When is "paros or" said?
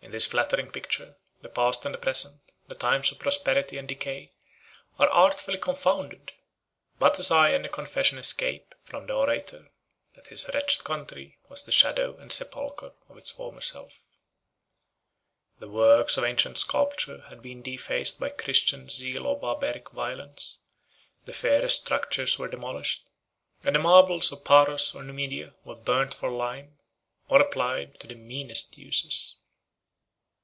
24.44-25.02